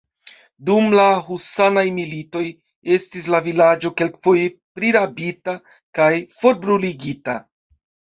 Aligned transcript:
Dum 0.67 0.85
la 0.99 1.03
Husanaj 1.25 1.83
Militoj 1.97 2.41
estis 2.95 3.27
la 3.33 3.41
vilaĝo 3.47 3.91
kelkfoje 4.01 4.47
prirabita 4.79 5.55
kaj 5.99 6.09
forbruligita. 6.39 7.37